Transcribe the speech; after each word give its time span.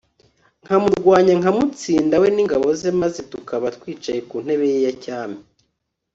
nkamurwanya 0.63 1.33
nkamutsinda 1.39 2.15
we 2.21 2.27
n'ingabo 2.35 2.67
ze 2.79 2.91
maze 3.01 3.19
tukaba 3.31 3.65
twicaye 3.75 4.19
ku 4.29 4.35
ntebe 4.43 4.65
ye 4.73 4.77
ya 4.87 4.93
cyami 5.03 5.39